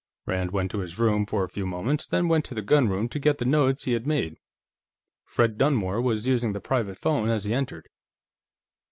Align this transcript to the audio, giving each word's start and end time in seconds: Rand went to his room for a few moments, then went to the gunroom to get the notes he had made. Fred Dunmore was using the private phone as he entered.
Rand 0.25 0.49
went 0.49 0.71
to 0.71 0.79
his 0.79 0.97
room 0.97 1.27
for 1.27 1.43
a 1.43 1.47
few 1.47 1.67
moments, 1.67 2.07
then 2.07 2.27
went 2.27 2.43
to 2.45 2.55
the 2.55 2.63
gunroom 2.63 3.07
to 3.09 3.19
get 3.19 3.37
the 3.37 3.45
notes 3.45 3.83
he 3.83 3.91
had 3.93 4.07
made. 4.07 4.39
Fred 5.25 5.59
Dunmore 5.59 6.01
was 6.01 6.27
using 6.27 6.53
the 6.53 6.59
private 6.59 6.97
phone 6.97 7.29
as 7.29 7.43
he 7.45 7.53
entered. 7.53 7.87